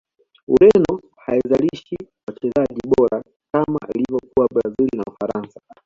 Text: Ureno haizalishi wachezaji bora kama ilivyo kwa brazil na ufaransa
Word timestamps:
Ureno 0.47 0.99
haizalishi 1.17 1.97
wachezaji 2.27 2.81
bora 2.97 3.23
kama 3.51 3.79
ilivyo 3.95 4.19
kwa 4.35 4.47
brazil 4.53 4.89
na 4.95 5.03
ufaransa 5.07 5.59